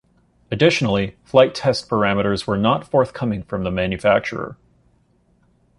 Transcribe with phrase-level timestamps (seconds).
[0.49, 4.57] Additionally, flight test parameters were not forthcoming from the manufacturer.